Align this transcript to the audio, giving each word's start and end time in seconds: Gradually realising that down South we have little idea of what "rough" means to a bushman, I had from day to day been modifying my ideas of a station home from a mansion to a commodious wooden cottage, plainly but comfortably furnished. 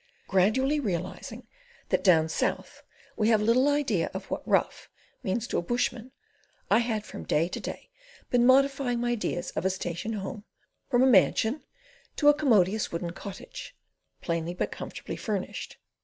Gradually 0.27 0.79
realising 0.79 1.45
that 1.89 2.03
down 2.03 2.27
South 2.27 2.81
we 3.15 3.29
have 3.29 3.39
little 3.39 3.67
idea 3.67 4.09
of 4.15 4.31
what 4.31 4.41
"rough" 4.47 4.89
means 5.21 5.45
to 5.45 5.59
a 5.59 5.61
bushman, 5.61 6.11
I 6.71 6.79
had 6.79 7.05
from 7.05 7.23
day 7.23 7.47
to 7.49 7.59
day 7.59 7.91
been 8.31 8.43
modifying 8.43 8.99
my 8.99 9.11
ideas 9.11 9.51
of 9.51 9.63
a 9.63 9.69
station 9.69 10.13
home 10.13 10.43
from 10.89 11.03
a 11.03 11.05
mansion 11.05 11.61
to 12.15 12.29
a 12.29 12.33
commodious 12.33 12.91
wooden 12.91 13.11
cottage, 13.11 13.75
plainly 14.23 14.55
but 14.55 14.71
comfortably 14.71 15.17
furnished. 15.17 15.77